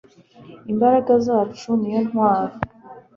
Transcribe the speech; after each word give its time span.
imbaraga 0.71 1.13
zacu 1.25 1.69
niyo 1.79 2.01
ntwaro 2.07 2.55